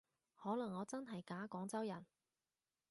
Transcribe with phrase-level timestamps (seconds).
[0.35, 2.07] 可能我真係假廣州人